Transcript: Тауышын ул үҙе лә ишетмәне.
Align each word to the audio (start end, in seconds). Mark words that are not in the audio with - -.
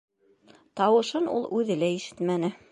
Тауышын 0.81 1.29
ул 1.35 1.47
үҙе 1.61 1.81
лә 1.85 1.93
ишетмәне. 2.01 2.55